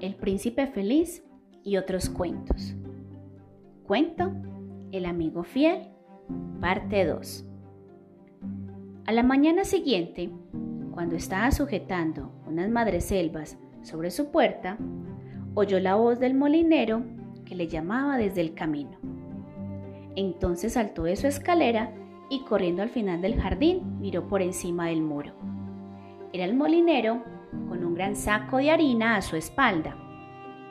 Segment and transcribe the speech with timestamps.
[0.00, 1.24] El príncipe feliz
[1.64, 2.76] y otros cuentos.
[3.84, 4.32] Cuento
[4.92, 5.88] El amigo fiel,
[6.60, 7.44] parte 2.
[9.06, 10.30] A la mañana siguiente,
[10.92, 14.78] cuando estaba sujetando unas madreselvas sobre su puerta,
[15.54, 17.02] oyó la voz del molinero
[17.44, 18.98] que le llamaba desde el camino.
[20.14, 21.92] Entonces saltó de su escalera
[22.30, 25.32] y corriendo al final del jardín miró por encima del muro.
[26.32, 27.24] Era el molinero
[27.68, 29.96] con un gran saco de harina a su espalda.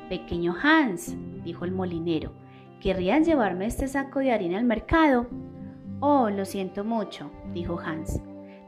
[0.10, 2.32] Pequeño Hans, dijo el molinero,
[2.80, 5.28] ¿querrías llevarme este saco de harina al mercado?
[6.00, 8.22] Oh, lo siento mucho, dijo Hans,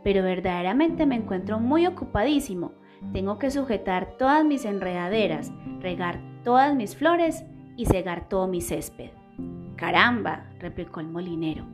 [0.03, 2.73] pero verdaderamente me encuentro muy ocupadísimo.
[3.14, 7.45] Tengo que sujetar todas mis enredaderas, regar todas mis flores
[7.78, 9.12] y cegar todo mi césped.
[9.76, 11.66] Caramba, replicó el molinero,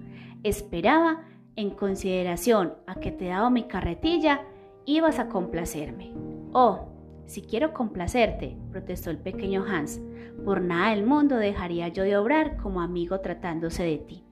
[0.44, 1.24] esperaba,
[1.56, 4.42] en consideración a que te he dado mi carretilla,
[4.86, 6.14] ibas a complacerme.
[6.54, 6.90] Oh,
[7.26, 10.00] si quiero complacerte, protestó el pequeño Hans,
[10.44, 14.24] por nada del mundo dejaría yo de obrar como amigo tratándose de ti.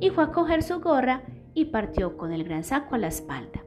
[0.00, 1.22] Y fue a coger su gorra
[1.54, 3.62] y partió con el gran saco a la espalda.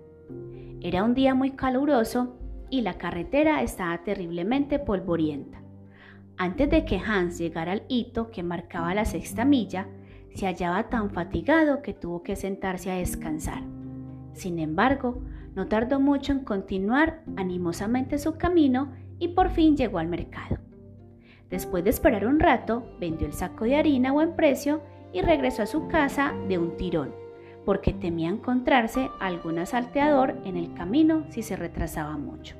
[0.81, 2.37] Era un día muy caluroso
[2.69, 5.61] y la carretera estaba terriblemente polvorienta.
[6.37, 9.87] Antes de que Hans llegara al hito que marcaba la sexta milla,
[10.33, 13.63] se hallaba tan fatigado que tuvo que sentarse a descansar.
[14.33, 15.21] Sin embargo,
[15.55, 20.57] no tardó mucho en continuar animosamente su camino y por fin llegó al mercado.
[21.49, 24.81] Después de esperar un rato, vendió el saco de harina a buen precio
[25.13, 27.13] y regresó a su casa de un tirón,
[27.63, 32.55] porque temía encontrarse algún asalteador en el camino si se retrasaba mucho.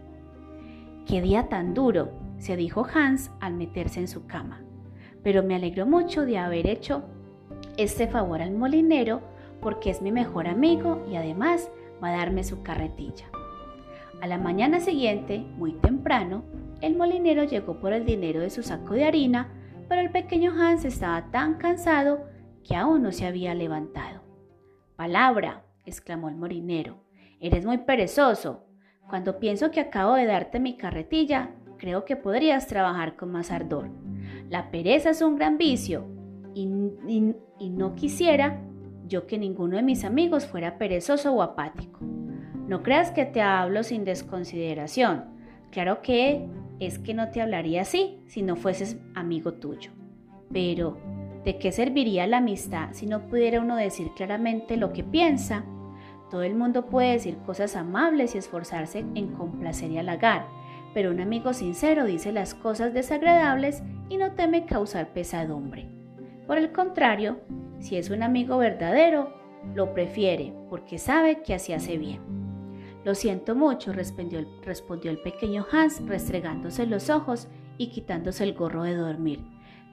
[1.06, 2.12] ¡Qué día tan duro!
[2.38, 4.62] se dijo Hans al meterse en su cama.
[5.24, 7.04] Pero me alegro mucho de haber hecho
[7.78, 9.22] este favor al molinero
[9.62, 11.72] porque es mi mejor amigo y además
[12.04, 13.26] va a darme su carretilla.
[14.22, 16.44] A la mañana siguiente, muy temprano,
[16.82, 19.50] el molinero llegó por el dinero de su saco de harina,
[19.88, 22.26] pero el pequeño Hans estaba tan cansado
[22.64, 24.22] que aún no se había levantado.
[24.96, 27.04] Palabra, exclamó el molinero,
[27.40, 28.66] eres muy perezoso.
[29.08, 33.90] Cuando pienso que acabo de darte mi carretilla, creo que podrías trabajar con más ardor.
[34.50, 36.08] La pereza es un gran vicio
[36.56, 36.68] y,
[37.60, 38.60] y no quisiera
[39.08, 42.00] yo que ninguno de mis amigos fuera perezoso o apático.
[42.68, 45.26] No creas que te hablo sin desconsideración.
[45.72, 46.48] Claro que
[46.80, 49.92] es que no te hablaría así si no fueses amigo tuyo.
[50.52, 50.98] Pero,
[51.44, 55.64] ¿de qué serviría la amistad si no pudiera uno decir claramente lo que piensa?
[56.30, 60.48] Todo el mundo puede decir cosas amables y esforzarse en complacer y halagar,
[60.94, 65.88] pero un amigo sincero dice las cosas desagradables y no teme causar pesadumbre.
[66.48, 67.40] Por el contrario,
[67.80, 69.34] si es un amigo verdadero,
[69.74, 72.22] lo prefiere porque sabe que así hace bien.
[73.04, 77.48] Lo siento mucho, respondió el, respondió el pequeño Hans, restregándose los ojos
[77.78, 79.44] y quitándose el gorro de dormir.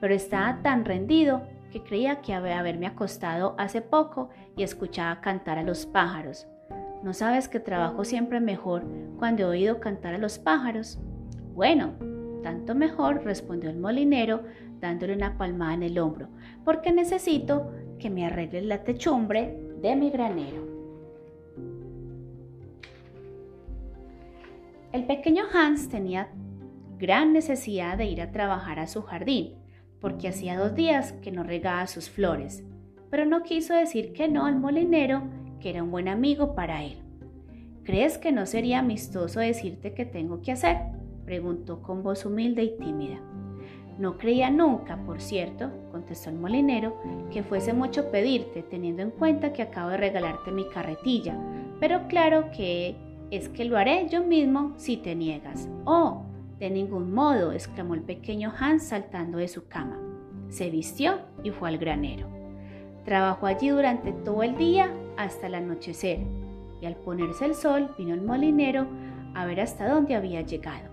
[0.00, 5.58] Pero estaba tan rendido que creía que había haberme acostado hace poco y escuchaba cantar
[5.58, 6.46] a los pájaros.
[7.02, 8.84] ¿No sabes que trabajo siempre mejor
[9.18, 10.98] cuando he oído cantar a los pájaros?
[11.54, 11.94] Bueno,
[12.42, 14.42] tanto mejor, respondió el molinero,
[14.82, 16.28] dándole una palmada en el hombro,
[16.64, 20.66] porque necesito que me arregles la techumbre de mi granero.
[24.92, 26.28] El pequeño Hans tenía
[26.98, 29.54] gran necesidad de ir a trabajar a su jardín,
[30.00, 32.64] porque hacía dos días que no regaba sus flores,
[33.08, 35.22] pero no quiso decir que no al molinero,
[35.60, 36.98] que era un buen amigo para él.
[37.84, 40.76] ¿Crees que no sería amistoso decirte qué tengo que hacer?
[41.24, 43.20] preguntó con voz humilde y tímida.
[43.98, 46.96] No creía nunca, por cierto, contestó el molinero,
[47.30, 51.38] que fuese mucho pedirte, teniendo en cuenta que acabo de regalarte mi carretilla,
[51.78, 52.96] pero claro que
[53.30, 55.68] es que lo haré yo mismo si te niegas.
[55.84, 56.22] Oh,
[56.58, 59.98] de ningún modo, exclamó el pequeño Hans saltando de su cama.
[60.48, 62.28] Se vistió y fue al granero.
[63.04, 66.20] Trabajó allí durante todo el día hasta el anochecer,
[66.80, 68.86] y al ponerse el sol vino el molinero
[69.34, 70.91] a ver hasta dónde había llegado.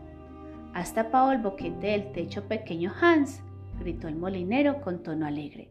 [0.80, 3.44] ¿Has tapado el boquete del techo pequeño Hans?
[3.82, 5.70] gritó el molinero con tono alegre.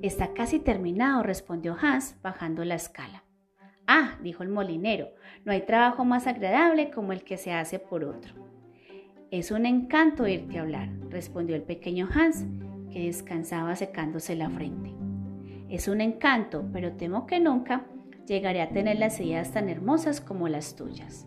[0.00, 3.24] Está casi terminado, respondió Hans, bajando la escala.
[3.88, 5.08] Ah, dijo el molinero,
[5.44, 8.32] no hay trabajo más agradable como el que se hace por otro.
[9.32, 12.44] Es un encanto oírte hablar, respondió el pequeño Hans,
[12.92, 14.94] que descansaba secándose la frente.
[15.68, 17.86] Es un encanto, pero temo que nunca
[18.24, 21.26] llegaré a tener las ideas tan hermosas como las tuyas.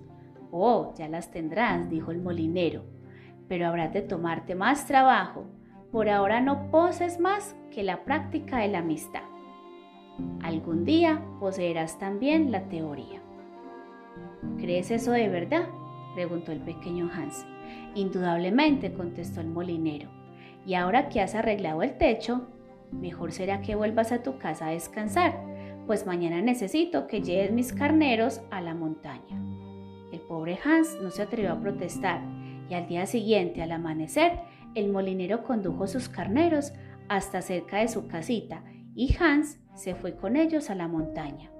[0.50, 2.95] Oh, ya las tendrás, dijo el molinero,
[3.48, 5.46] pero habrás de tomarte más trabajo.
[5.92, 9.24] Por ahora no poses más que la práctica de la amistad.
[10.42, 13.22] Algún día poseerás también la teoría.
[14.58, 15.70] ¿Crees eso de verdad?
[16.16, 17.46] preguntó el pequeño Hans.
[17.96, 20.10] Indudablemente, contestó el molinero.
[20.66, 22.48] Y ahora que has arreglado el techo,
[22.92, 25.40] mejor será que vuelvas a tu casa a descansar,
[25.86, 29.42] pues mañana necesito que lleves mis carneros a la montaña.
[30.12, 32.22] El pobre Hans no se atrevió a protestar
[32.69, 34.40] y al día siguiente, al amanecer,
[34.75, 36.74] el molinero condujo sus carneros
[37.10, 38.64] hasta cerca de su casita
[38.96, 41.52] y Hans se fue con ellos a la montaña.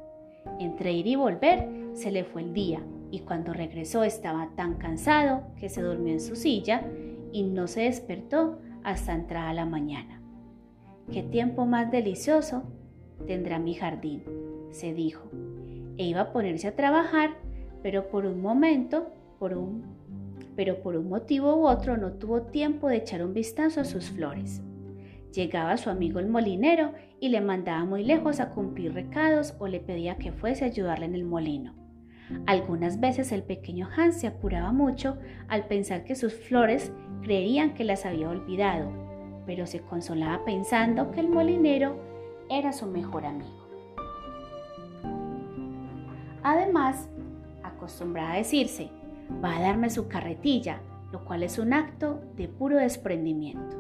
[0.60, 2.82] Entre ir y volver se le fue el día
[3.12, 6.84] y cuando regresó estaba tan cansado que se durmió en su silla
[7.32, 10.22] y no se despertó hasta entrada la mañana.
[11.12, 12.64] Qué tiempo más delicioso
[13.26, 14.24] tendrá mi jardín,
[14.72, 15.30] se dijo,
[15.98, 17.38] e iba a ponerse a trabajar,
[17.82, 19.84] pero por un momento, por un,
[20.58, 24.10] pero por un motivo u otro no tuvo tiempo de echar un vistazo a sus
[24.10, 24.64] flores.
[25.32, 29.80] Llegaba su amigo el molinero y le mandaba muy lejos a cumplir recados o le
[29.80, 31.76] pedía que fuese a ayudarle en el molino.
[32.48, 35.18] Algunas veces el pequeño Hans se apuraba mucho
[35.48, 38.92] al pensar que sus flores creerían que las había olvidado,
[39.46, 42.02] pero se consolaba pensando que el molinero
[42.50, 43.68] era su mejor amigo.
[46.42, 47.10] Además,
[47.64, 48.90] acostumbraba a decirse,
[49.44, 50.82] va a darme su carretilla,
[51.12, 53.78] lo cual es un acto de puro desprendimiento.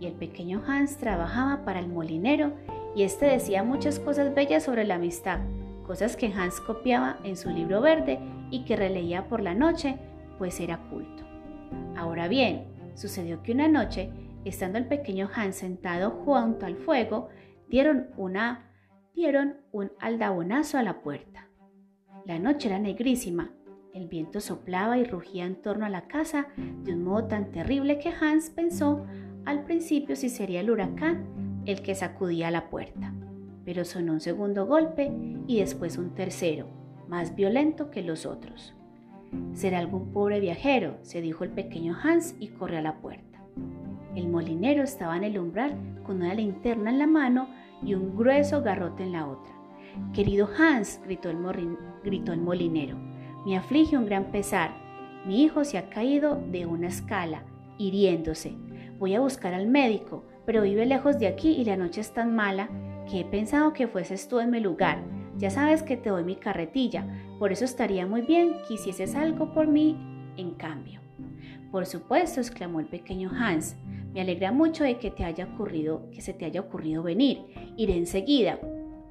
[0.00, 2.52] Y el pequeño Hans trabajaba para el molinero
[2.94, 5.40] y éste decía muchas cosas bellas sobre la amistad,
[5.86, 8.18] cosas que Hans copiaba en su libro verde
[8.50, 9.96] y que releía por la noche,
[10.38, 11.24] pues era culto.
[11.96, 12.64] Ahora bien,
[12.94, 14.10] sucedió que una noche,
[14.44, 17.28] estando el pequeño Hans sentado junto al fuego,
[17.68, 18.66] dieron una
[19.14, 21.48] dieron un aldabonazo a la puerta.
[22.24, 23.52] La noche era negrísima,
[23.92, 27.98] el viento soplaba y rugía en torno a la casa de un modo tan terrible
[27.98, 29.04] que Hans pensó
[29.44, 33.12] al principio si sería el huracán el que sacudía la puerta.
[33.64, 35.12] Pero sonó un segundo golpe
[35.46, 36.66] y después un tercero,
[37.08, 38.74] más violento que los otros.
[39.52, 43.42] Será algún pobre viajero, se dijo el pequeño Hans y corrió a la puerta.
[44.14, 47.48] El molinero estaba en el umbral con una linterna en la mano
[47.82, 49.52] y un grueso garrote en la otra.
[50.12, 51.38] Querido Hans, gritó el,
[52.02, 52.96] gritó el molinero,
[53.44, 54.72] me aflige un gran pesar.
[55.26, 57.44] Mi hijo se ha caído de una escala,
[57.78, 58.54] hiriéndose.
[58.98, 62.34] Voy a buscar al médico, pero vive lejos de aquí y la noche es tan
[62.34, 62.68] mala
[63.10, 65.02] que he pensado que fueses tú en mi lugar.
[65.38, 67.06] Ya sabes que te doy mi carretilla,
[67.38, 69.96] por eso estaría muy bien que hicieses algo por mí
[70.36, 71.00] en cambio.
[71.70, 73.76] Por supuesto, exclamó el pequeño Hans.
[74.12, 77.44] Me alegra mucho de que te haya ocurrido, que se te haya ocurrido venir.
[77.76, 78.58] Iré enseguida,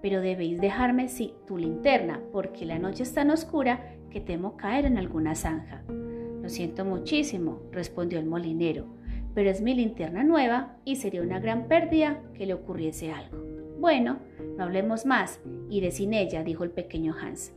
[0.02, 4.86] pero debéis dejarme si tu linterna, porque la noche es tan oscura que temo caer
[4.86, 5.84] en alguna zanja.
[6.42, 8.86] Lo siento muchísimo, respondió el molinero,
[9.34, 13.38] pero es mi linterna nueva y sería una gran pérdida que le ocurriese algo.
[13.80, 14.18] Bueno,
[14.58, 17.54] no hablemos más, iré sin ella, dijo el pequeño Hans.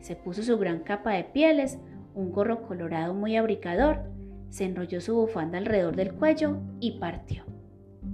[0.00, 1.78] Se puso su gran capa de pieles,
[2.14, 4.16] un gorro colorado muy abrigador
[4.50, 7.44] se enrolló su bufanda alrededor del cuello y partió.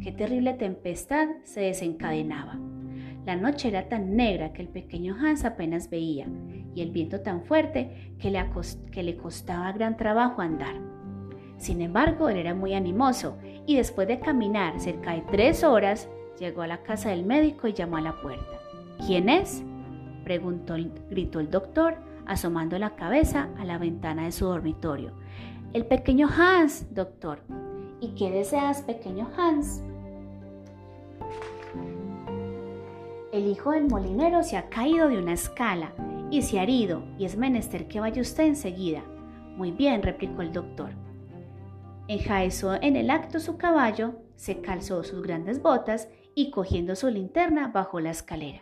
[0.01, 2.59] Qué terrible tempestad se desencadenaba.
[3.25, 6.27] La noche era tan negra que el pequeño Hans apenas veía
[6.75, 8.45] y el viento tan fuerte que le,
[8.91, 10.75] que le costaba gran trabajo andar.
[11.57, 16.09] Sin embargo, él era muy animoso y después de caminar cerca de tres horas,
[16.39, 18.61] llegó a la casa del médico y llamó a la puerta.
[19.07, 19.63] ¿Quién es?
[20.25, 20.75] preguntó,
[21.09, 21.97] gritó el doctor,
[22.27, 25.13] asomando la cabeza a la ventana de su dormitorio.
[25.73, 27.41] El pequeño Hans, doctor.
[28.01, 29.83] ¿Y qué deseas, pequeño Hans?
[33.33, 35.95] El hijo del molinero se ha caído de una escala
[36.31, 39.03] y se ha herido, y es menester que vaya usted enseguida.
[39.57, 40.91] Muy bien, replicó el doctor.
[42.09, 47.69] Enjaezó en el acto su caballo, se calzó sus grandes botas y cogiendo su linterna
[47.69, 48.61] bajó la escalera.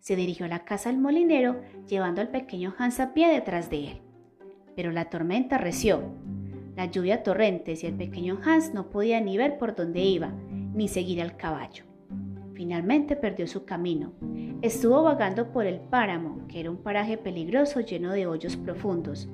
[0.00, 3.88] Se dirigió a la casa del molinero, llevando al pequeño Hans a pie detrás de
[3.88, 4.04] él
[4.74, 6.02] pero la tormenta reció.
[6.76, 10.32] La lluvia torrentes y el pequeño Hans no podía ni ver por dónde iba,
[10.74, 11.84] ni seguir al caballo.
[12.54, 14.12] Finalmente perdió su camino.
[14.62, 19.28] Estuvo vagando por el páramo, que era un paraje peligroso lleno de hoyos profundos.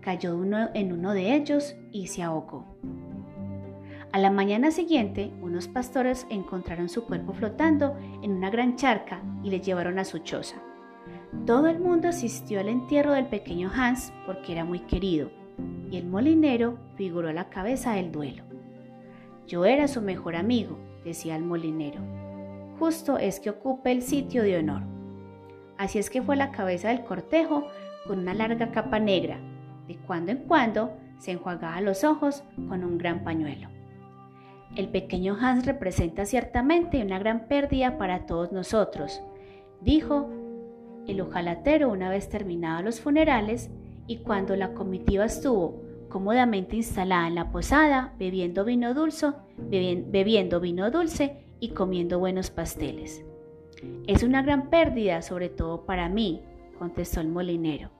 [0.00, 2.66] Cayó uno en uno de ellos y se ahogó.
[4.12, 9.50] A la mañana siguiente, unos pastores encontraron su cuerpo flotando en una gran charca y
[9.50, 10.56] le llevaron a su choza.
[11.44, 15.30] Todo el mundo asistió al entierro del pequeño Hans porque era muy querido,
[15.90, 18.44] y el molinero figuró la cabeza del duelo.
[19.46, 22.25] Yo era su mejor amigo, decía el molinero.
[22.78, 24.82] Justo es que ocupe el sitio de honor.
[25.78, 27.66] Así es que fue la cabeza del cortejo
[28.06, 29.38] con una larga capa negra.
[29.88, 33.68] De cuando en cuando se enjuagaba los ojos con un gran pañuelo.
[34.76, 39.22] El pequeño Hans representa ciertamente una gran pérdida para todos nosotros,
[39.80, 40.28] dijo
[41.06, 43.70] el ojalatero una vez terminados los funerales
[44.06, 50.90] y cuando la comitiva estuvo cómodamente instalada en la posada, bebiendo vino dulce, bebiendo vino
[50.90, 53.24] dulce y comiendo buenos pasteles.
[54.06, 56.42] Es una gran pérdida, sobre todo para mí,
[56.78, 57.90] contestó el molinero.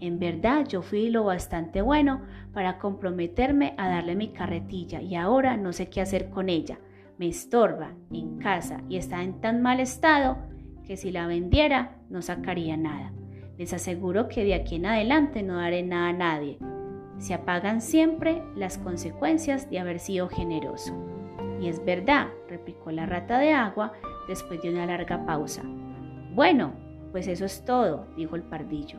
[0.00, 5.56] En verdad yo fui lo bastante bueno para comprometerme a darle mi carretilla y ahora
[5.56, 6.78] no sé qué hacer con ella.
[7.18, 10.38] Me estorba en casa y está en tan mal estado
[10.84, 13.12] que si la vendiera no sacaría nada.
[13.58, 16.58] Les aseguro que de aquí en adelante no daré nada a nadie.
[17.18, 20.92] Se apagan siempre las consecuencias de haber sido generoso.
[21.60, 22.28] Y es verdad,
[22.62, 23.92] replicó la rata de agua
[24.28, 25.62] después de una larga pausa.
[26.32, 26.72] Bueno,
[27.10, 28.98] pues eso es todo, dijo el pardillo.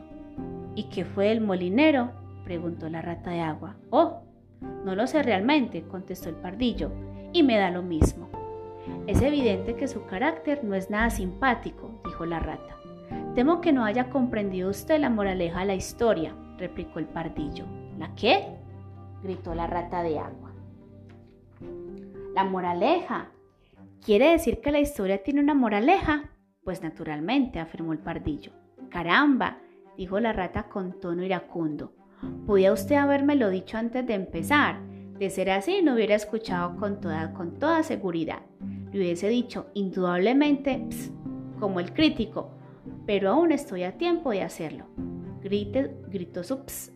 [0.74, 2.10] ¿Y qué fue el molinero?
[2.44, 3.76] preguntó la rata de agua.
[3.88, 4.20] Oh,
[4.84, 6.90] no lo sé realmente, contestó el pardillo,
[7.32, 8.28] y me da lo mismo.
[9.06, 12.76] Es evidente que su carácter no es nada simpático, dijo la rata.
[13.34, 17.64] Temo que no haya comprendido usted la moraleja de la historia, replicó el pardillo.
[17.98, 18.56] ¿La qué?
[19.22, 20.52] gritó la rata de agua.
[22.34, 23.30] La moraleja.
[24.04, 26.30] ¿Quiere decir que la historia tiene una moraleja?
[26.62, 28.52] Pues naturalmente, afirmó el pardillo.
[28.90, 29.60] Caramba,
[29.96, 31.94] dijo la rata con tono iracundo.
[32.46, 34.78] Podía usted habérmelo dicho antes de empezar.
[35.18, 38.42] De ser así, no hubiera escuchado con toda, con toda seguridad.
[38.92, 40.86] Le hubiese dicho indudablemente,
[41.58, 42.50] como el crítico,
[43.06, 44.84] pero aún estoy a tiempo de hacerlo.
[45.42, 46.92] Grite, gritó su ps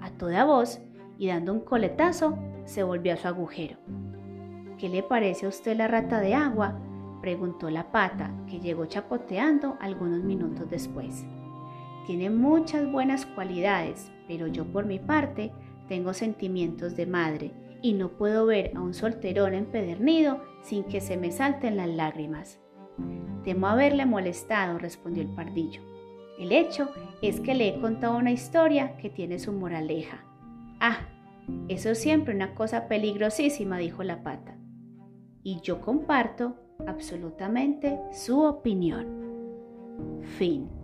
[0.00, 0.80] a toda voz
[1.18, 3.76] y dando un coletazo se volvió a su agujero.
[4.78, 6.78] ¿Qué le parece a usted la rata de agua?
[7.22, 11.24] preguntó la pata, que llegó chapoteando algunos minutos después.
[12.06, 15.50] Tiene muchas buenas cualidades, pero yo por mi parte
[15.88, 17.52] tengo sentimientos de madre
[17.82, 22.60] y no puedo ver a un solterón empedernido sin que se me salten las lágrimas.
[23.44, 25.80] Temo haberle molestado, respondió el pardillo.
[26.38, 26.90] El hecho
[27.22, 30.24] es que le he contado una historia que tiene su moraleja.
[30.80, 30.98] Ah,
[31.68, 34.56] eso es siempre una cosa peligrosísima, dijo la pata.
[35.46, 36.56] Y yo comparto
[36.88, 39.06] absolutamente su opinión.
[40.36, 40.75] Fin.